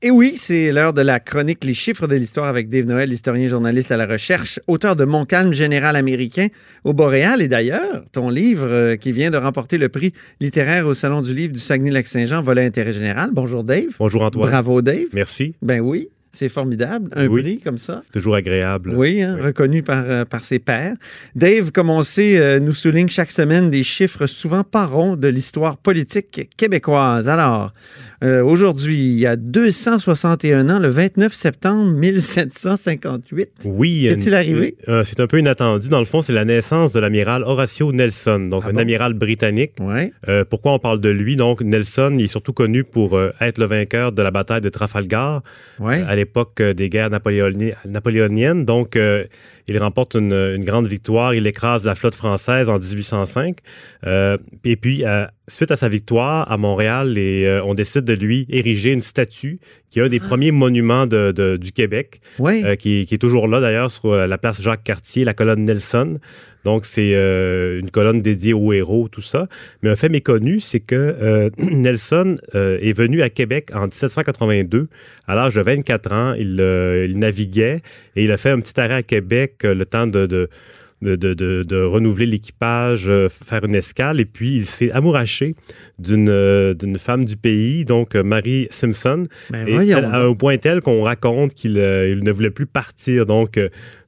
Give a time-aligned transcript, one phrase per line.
[0.00, 3.48] Et oui, c'est l'heure de la chronique Les chiffres de l'histoire avec Dave Noël, historien
[3.48, 6.46] journaliste à la recherche, auteur de Mon calme général américain
[6.84, 7.42] au Boréal.
[7.42, 11.34] Et d'ailleurs, ton livre euh, qui vient de remporter le prix littéraire au Salon du
[11.34, 13.30] livre du Saguenay-Lac-Saint-Jean, volet intérêt général.
[13.32, 13.88] Bonjour Dave.
[13.98, 14.48] Bonjour Antoine.
[14.48, 15.06] Bravo Dave.
[15.14, 15.56] Merci.
[15.62, 17.10] Ben oui, c'est formidable.
[17.16, 17.42] Un Oui.
[17.42, 18.00] prix comme ça.
[18.04, 18.92] C'est toujours agréable.
[18.94, 19.46] Oui, hein, Oui.
[19.46, 20.94] reconnu par, euh, par ses pairs.
[21.34, 25.26] Dave, comme on sait, euh, nous souligne chaque semaine des chiffres souvent pas ronds de
[25.26, 27.26] l'histoire politique québécoise.
[27.28, 27.72] Alors,
[28.24, 33.50] euh, aujourd'hui, il y a 261 ans, le 29 septembre 1758.
[33.64, 34.06] Oui.
[34.08, 34.76] Qu'est-il arrivé?
[34.88, 35.88] euh, c'est un peu inattendu.
[35.88, 38.78] Dans le fond, c'est la naissance de l'amiral Horatio Nelson, donc Ah un bon?
[38.80, 39.72] amiral britannique.
[39.80, 40.12] Ouais.
[40.28, 41.36] Euh, pourquoi on parle de lui?
[41.36, 44.68] Donc, Nelson, il est surtout connu pour euh, être le vainqueur de la bataille de
[44.68, 45.42] Trafalgar
[45.80, 46.02] Ouais.
[46.08, 48.64] à l'époque euh, des guerres napoléoni- napoléoniennes.
[48.64, 49.24] Donc, euh,
[49.68, 51.34] il remporte une, une grande victoire.
[51.34, 53.56] Il écrase la flotte française en 1805.
[54.06, 58.12] Euh, et puis, euh, suite à sa victoire à Montréal, les, euh, on décide de
[58.14, 59.58] lui ériger une statue
[59.90, 62.20] qui est un des premiers monuments de- de- du Québec.
[62.38, 62.62] Ouais.
[62.64, 66.18] euh, qui, qui est toujours là d'ailleurs sur euh, la place Jacques-Cartier, la colonne Nelson.
[66.64, 69.48] Donc c'est euh, une colonne dédiée aux héros, tout ça.
[69.82, 74.88] Mais un fait méconnu, c'est que Nelson est venu à Québec en 1782.
[75.26, 76.60] À l'âge de 24 ans, il,
[77.08, 77.80] il naviguait
[78.16, 80.26] et il a fait un petit arrêt à Québec le temps de...
[80.26, 80.48] de
[81.02, 85.54] de, de- de- de renouveler l'équipage, euh, faire une escale, et puis il s'est amouraché
[85.98, 90.56] d'une euh, d'une femme du pays, donc euh, Marie Simpson, Ben et tel- un point
[90.58, 93.26] tel qu'on raconte qu'il il ne voulait plus partir.
[93.26, 93.60] Donc,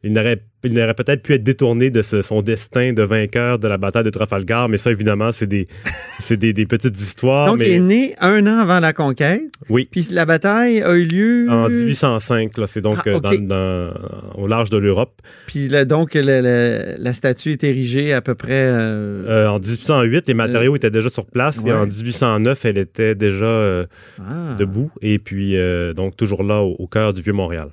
[0.02, 3.66] il n'aurait il n'aurait peut-être pu être détourné de ce- son destin de vainqueur de
[3.68, 4.68] la bataille de Trafalgar.
[4.68, 5.66] Mais ça, évidemment, c'est des,
[6.20, 7.48] c'est des, des petites histoires.
[7.48, 9.42] Donc, mais, il est né un an avant la conquête.
[9.68, 9.88] Oui.
[9.90, 11.46] Puis la bataille a eu lieu.
[11.48, 13.40] En 1805, là, c'est donc Ah, euh, ok.
[13.46, 13.92] dans, dans-
[14.36, 15.20] au large de l'Europe.
[15.46, 18.50] Puis là, donc, la statue est érigée à peu près.
[18.52, 21.58] euh, Euh, en 1808, les matériaux étaient déjà sur place.
[21.58, 21.70] ouais.
[21.70, 23.86] Et en 1809, elle était déjà
[24.20, 24.54] ah.
[24.58, 24.90] debout.
[25.02, 25.56] Et puis,
[25.96, 27.68] donc, toujours là, au, au cœur du Vieux-Montréal.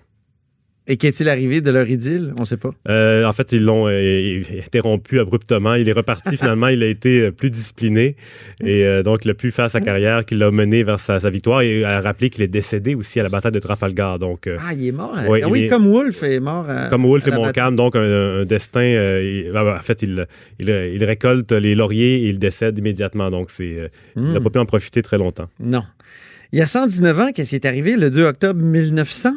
[0.89, 2.33] Et qu'est-il arrivé de leur idylle?
[2.37, 2.69] On ne sait pas.
[2.87, 5.73] Euh, en fait, ils l'ont euh, interrompu abruptement.
[5.75, 6.67] Il est reparti finalement.
[6.69, 8.15] Il a été euh, plus discipliné
[8.63, 11.29] et euh, donc il a pu faire sa carrière qui l'a mené vers sa, sa
[11.29, 14.17] victoire et a rappelé qu'il est décédé aussi à la bataille de Trafalgar.
[14.17, 15.13] Donc, Ah, il est mort.
[15.27, 16.65] Ouais, ah oui, est- comme Wolfe est mort.
[16.69, 18.83] à- comme Wolfe à et Montcalm, donc un, un destin.
[18.83, 20.25] il- en fait, il,
[20.59, 23.29] il, il récolte les lauriers et il décède immédiatement.
[23.29, 24.43] Donc, c'est, il n'a Hmm.
[24.43, 25.49] pas pu en profiter très longtemps.
[25.59, 25.83] Non.
[26.53, 29.31] Il y a 119 ans, qu'est-ce qui est arrivé le 2 octobre 1900?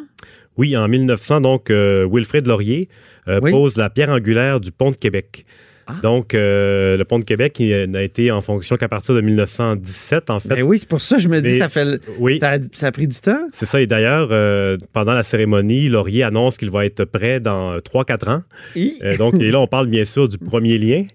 [0.61, 2.87] Oui, en 1900, donc, euh, Wilfrid Laurier
[3.27, 3.49] euh, Oui.
[3.49, 5.43] pose la pierre angulaire du pont de Québec.
[5.87, 5.95] Ah.
[6.03, 10.39] Donc, euh, le pont de Québec n'a été en fonction qu'à partir de 1917, en
[10.39, 10.49] fait.
[10.49, 12.37] Ben oui, c'est pour ça que je me dis, Mais ça, fait, oui.
[12.37, 13.43] ça, a, ça a pris du temps.
[13.51, 13.81] C'est ça.
[13.81, 18.43] Et d'ailleurs, euh, pendant la cérémonie, Laurier annonce qu'il va être prêt dans 3-4 ans.
[18.77, 21.05] Euh, donc, et là, on parle bien sûr du premier lien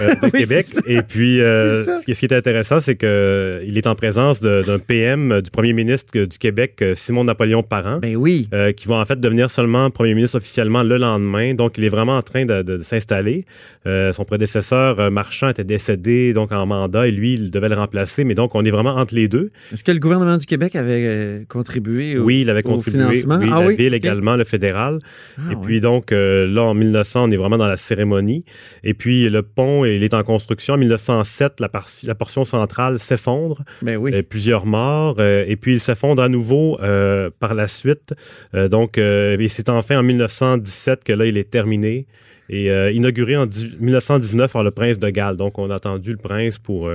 [0.00, 0.66] euh, de Oui, Québec.
[0.86, 4.78] Et puis, euh, ce qui ce qui est intéressant, c'est qu'il est en présence d'un
[4.78, 7.98] PM, euh, du premier ministre euh, du Québec, euh, Simon Napoléon Parent.
[7.98, 8.48] Ben oui.
[8.54, 11.54] euh, qui va en fait devenir seulement premier ministre officiellement le lendemain.
[11.54, 13.44] Donc, il est vraiment en train de, de- de s'installer.
[13.86, 17.74] Euh, son prédécesseur euh, Marchand était décédé donc en mandat et lui, il devait le
[17.74, 18.24] remplacer.
[18.24, 19.50] Mais donc, on est vraiment entre les deux.
[19.72, 23.00] Est-ce que le gouvernement du Québec avait euh, contribué au, oui, il avait au contribué.
[23.00, 23.38] financement?
[23.40, 23.76] Oui, ah la oui?
[23.76, 24.98] ville également, le fédéral.
[25.38, 28.44] Ah et puis donc, euh, là, en 1900, on est vraiment dans la cérémonie.
[28.84, 30.74] Et puis, le pont, il est en construction.
[30.74, 33.62] En 1907, la, par- la portion centrale s'effondre.
[33.82, 34.12] Ben oui.
[34.14, 35.16] Euh, plusieurs morts.
[35.18, 38.14] euh, et puis, il s'effondre à nouveau euh, par la suite.
[38.54, 42.06] Euh, donc, et c'est enfin en 1917 que là, il est terminé.
[42.50, 45.36] Et inauguré en dix- 1919 par le prince de Galles.
[45.36, 46.90] Donc, on a attendu le prince pour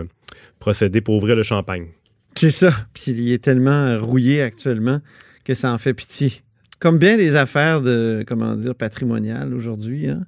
[0.60, 1.88] procéder, pour ouvrir le champagne.
[2.36, 2.72] C'est ça.
[2.94, 5.00] Puis il est tellement rouillé actuellement
[5.44, 6.32] que ça en fait pitié.
[6.80, 10.08] Comme bien des affaires de, comment dire, patrimoniales aujourd'hui.
[10.10, 10.22] hein.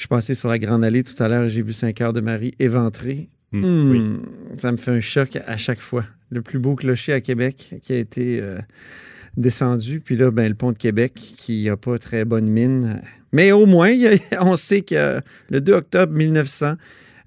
[0.00, 2.22] Je suis passé sur la Grande Allée tout à l'heure et j'ai vu Saint-Cœur de
[2.22, 3.28] Marie éventré.
[3.52, 4.56] Hmm, Hmm, oui.
[4.56, 6.06] Ça me fait un choc à chaque fois.
[6.30, 8.56] Le plus beau clocher à Québec qui a été euh,
[9.36, 10.00] descendu.
[10.00, 13.02] Puis là, ben, le pont de Québec qui n'a pas très bonne mine.
[13.34, 15.20] Mais au moins, a- on sait que
[15.50, 16.76] le 2 octobre 1900,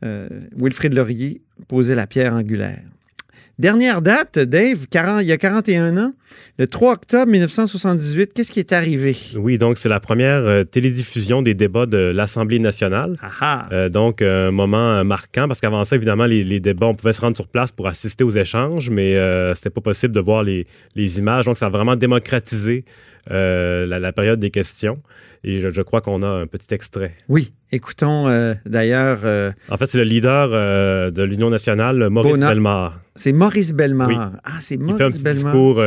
[0.04, 0.28] euh,
[0.58, 2.82] Wilfrid Laurier posait la pierre angulaire.
[3.64, 6.12] Dernière date, Dave, 40 il y a 41 ans,
[6.60, 9.16] Le 3 octobre 1978, qu'est-ce qui est arrivé?
[9.38, 13.16] Oui, donc c'est la première euh, télédiffusion des débats de l'Assemblée nationale.
[13.40, 16.94] Ah Euh, donc, un moment euh, marquant, parce qu'avant ça, évidemment, les, les débats, on
[16.94, 20.20] pouvait se rendre sur place pour assister aux échanges, mais euh, c'était pas possible de
[20.20, 20.68] voir les,
[20.98, 21.46] les images.
[21.46, 22.84] Donc, ça a vraiment démocratisé
[23.32, 25.00] euh, la, la période des questions.
[25.46, 27.16] Et je, je crois qu'on a un petit extrait.
[27.28, 32.38] Oui, écoutons euh, d'ailleurs, euh, En fait, c'est le leader euh, de l'Union nationale, Maurice.
[32.40, 34.08] Bellemare, c'est Maurice Bellemare.
[34.08, 34.16] Oui.
[34.18, 35.52] Ah, c'est qui fait un Maurice petit Bellemare.
[35.54, 35.84] discours,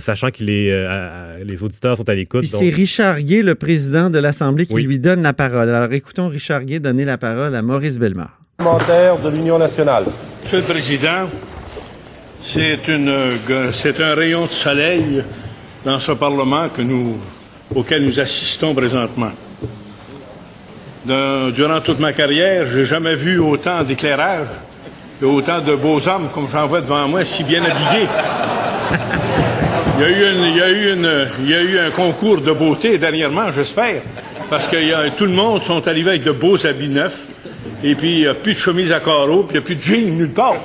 [0.00, 2.42] sachant que les, euh, les auditeurs sont à l'écoute.
[2.42, 4.82] Puis donc- c'est Richard Gay, le président de l'Assemblée, qui Oui.
[4.84, 5.70] lui donne la parole.
[5.70, 8.38] Alors écoutons Richard Gay donner la parole à Maurice Bellemare.
[8.58, 10.04] de l'Union nationale.
[10.44, 11.28] Monsieur le Président,
[12.52, 15.24] c'est un rayon de soleil
[15.84, 17.18] dans ce Parlement que nous,
[17.74, 19.32] auquel nous assistons présentement.
[21.06, 24.48] Durant toute ma carrière, j'ai jamais vu autant d'éclairage
[25.20, 28.08] et autant de beaux hommes comme j'en vois devant moi, si bien habillés.
[29.96, 31.90] Il y a eu, une- il y a eu une- il y a eu un
[31.90, 34.02] concours de beauté dernièrement, j'espère,
[34.50, 37.16] parce que tout le monde sont arrivés avec de beaux habits neufs,
[37.82, 39.76] et puis il n'y a plus de chemise à carreaux, puis il n'y a plus
[39.76, 40.56] de jeans nulle part.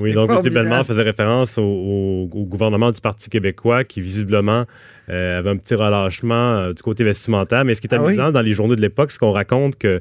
[0.00, 0.52] Oui, donc M.
[0.54, 4.64] Bellemare faisait référence au, au- au gouvernement du Parti québécois qui, visiblement,
[5.10, 7.64] euh, avait un petit relâchement euh, du côté vestimentaire.
[7.64, 8.08] Mais ce qui est Ah oui?
[8.08, 10.00] amusant dans les journaux de l'époque, c'est qu'on raconte que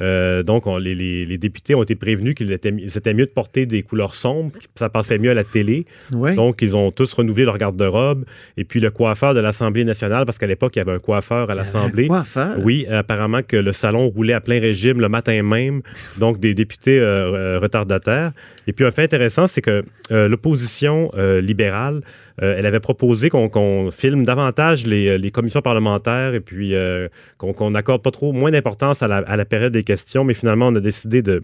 [0.00, 3.30] euh, donc on- les, les- les députés ont été prévenus qu'il était, c'était mieux de
[3.30, 5.84] porter des couleurs sombres, que ça passait mieux à la télé.
[6.12, 6.34] Oui.
[6.36, 8.24] Donc, ils ont tous renouvelé leur garde-robe.
[8.56, 11.50] Et puis, le coiffeur de l'Assemblée nationale, parce qu'à l'époque, il y avait un coiffeur
[11.50, 12.08] à l'Assemblée.
[12.24, 12.56] Faire?
[12.62, 15.82] Oui, apparemment que le salon roulait à plein régime le matin même,
[16.18, 16.98] donc des députés
[17.60, 18.32] retardataires.
[18.66, 21.10] Et puis un fait intéressant, c'est que l'opposition
[21.42, 22.00] libérale,
[22.42, 27.08] euh, elle avait proposé qu'on filme davantage les, les commissions parlementaires et puis euh,
[27.38, 30.34] qu'on qu'on accorde pas trop moins d'importance à la, à la période des questions, mais
[30.34, 31.42] finalement on a décidé de,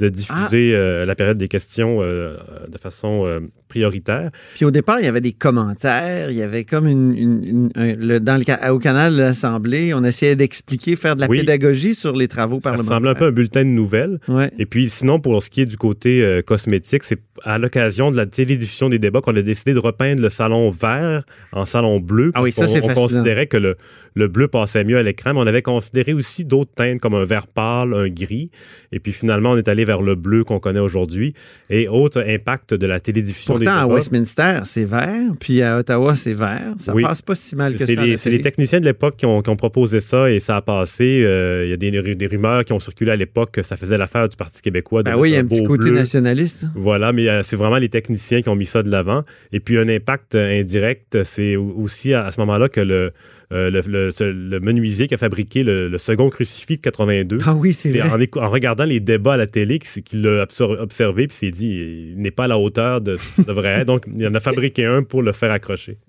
[0.00, 2.36] de diffuser euh, la période des questions euh,
[2.68, 3.40] de façon euh,
[3.70, 4.30] prioritaire.
[4.56, 7.70] Puis au départ, il y avait des commentaires, il y avait comme une, une- une-
[7.74, 11.38] un- le- dans le, au canal de l'Assemblée, on essayait d'expliquer, faire de la Oui.
[11.38, 12.90] pédagogie sur les travaux Ça parlementaires.
[12.96, 14.18] ressemble un peu à un bulletin de nouvelles.
[14.28, 14.50] Ouais.
[14.58, 18.16] Et puis, sinon, pour ce qui est du côté euh, cosmétique, c'est à l'occasion de
[18.16, 22.32] la télédiffusion des débats qu'on a décidé de repeindre le salon vert en salon bleu.
[22.34, 23.06] Ah oui, ça, c'est On fascinant.
[23.06, 23.76] considérait que le,
[24.14, 27.24] le bleu passait mieux à l'écran, mais on avait considéré aussi d'autres teintes comme un
[27.24, 28.50] vert pâle, un gris.
[28.92, 31.32] Et puis, finalement, on est allé vers le bleu qu'on connaît aujourd'hui.
[31.70, 33.86] Et autre impact de la télédiffusion Pourtant, à.
[33.86, 36.74] Westminster, c'est vert, puis à Ottawa, c'est vert.
[36.78, 37.02] Ça Oui.
[37.02, 37.86] passe pas si mal que ça.
[37.86, 41.22] C'est les, techniciens de l'époque qui ont, qui ont proposé ça et ça a passé.
[41.24, 43.98] Euh, Il y a des, des rumeurs qui ont circulé à l'époque que ça faisait
[43.98, 45.02] l'affaire du Parti québécois.
[45.02, 45.96] de Ben oui, il y a un petit côté bleu.
[45.98, 46.66] nationaliste.
[46.74, 49.22] Voilà, mais euh, c'est vraiment les techniciens qui ont mis ça de l'avant.
[49.52, 53.12] Et puis un impact euh, indirect, c'est au- aussi à, à ce moment-là que le,
[53.52, 57.38] euh, le, le- ce- le menuisier qui a fabriqué le, le second crucifix de 82,
[57.44, 58.02] Ah oui, c'est vrai.
[58.36, 60.46] en, regardant les débats à la télé qu'il l'a
[60.78, 63.16] observé puis s'est dit il n'est pas à la hauteur de
[63.50, 63.86] devrait être.
[63.86, 65.98] Donc il en a fabriqué un pour le faire accrocher.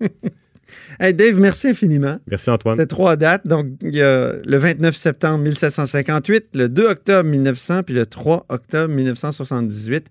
[0.98, 2.18] Hey, Dave, merci infiniment.
[2.26, 2.76] Merci Antoine.
[2.76, 3.46] C'était trois dates.
[3.46, 8.46] Donc, il y a le 29 septembre 1758, le 2 octobre 1900, puis le 3
[8.48, 10.06] octobre 1978.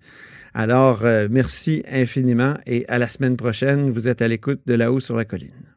[0.54, 3.90] Alors, euh, merci infiniment et à la semaine prochaine.
[3.90, 5.71] Vous êtes à l'écoute de là-haut sur la colline.